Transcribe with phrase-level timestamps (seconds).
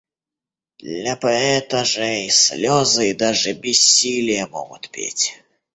[0.83, 5.33] Для поэта же и слёзы и даже бессилие могут петь.